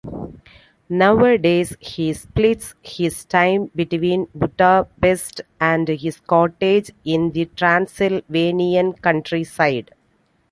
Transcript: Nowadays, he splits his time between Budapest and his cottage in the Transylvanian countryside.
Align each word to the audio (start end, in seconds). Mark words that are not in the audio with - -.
Nowadays, 0.89 1.75
he 1.79 2.11
splits 2.13 2.73
his 2.81 3.23
time 3.23 3.69
between 3.75 4.29
Budapest 4.33 5.41
and 5.59 5.87
his 5.89 6.19
cottage 6.21 6.89
in 7.05 7.33
the 7.33 7.45
Transylvanian 7.55 8.93
countryside. 8.93 9.91